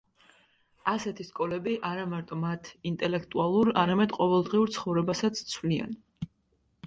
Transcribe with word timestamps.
ასეთი 0.91 1.23
სკოლები 1.27 1.73
არამარტო 1.89 2.37
მათ 2.45 2.71
ინტელექტუალურ, 2.91 3.71
არამედ 3.83 4.15
ყოველდღიურ 4.17 4.75
ცხოვრებასაც 4.79 5.43
ცვლიან. 5.53 5.93